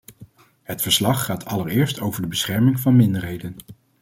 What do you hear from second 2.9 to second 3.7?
minderheden.